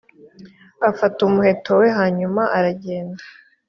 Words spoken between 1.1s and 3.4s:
umuheto we hanyuma aragenda